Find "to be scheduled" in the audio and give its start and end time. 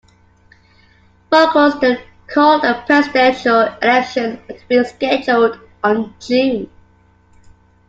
4.47-5.59